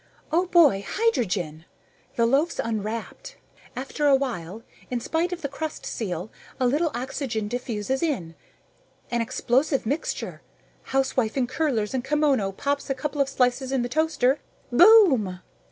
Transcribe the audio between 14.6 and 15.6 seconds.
Boom!"